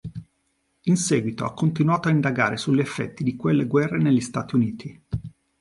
In 0.85 0.97
seguito 0.97 1.45
ha 1.45 1.53
continuato 1.53 2.07
a 2.07 2.11
indagare 2.11 2.57
sugli 2.57 2.79
effetti 2.79 3.23
di 3.23 3.35
quelle 3.35 3.67
guerre 3.67 3.99
negli 3.99 4.19
Stati 4.19 4.55
Uniti. 4.55 4.99